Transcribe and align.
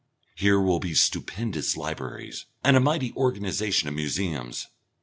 Here 0.33 0.59
will 0.59 0.79
be 0.79 0.95
stupendous 0.95 1.77
libraries, 1.77 2.47
and 2.63 2.75
a 2.75 2.79
mighty 2.79 3.13
organisation 3.15 3.87
of 3.87 3.93
museums. 3.93 4.65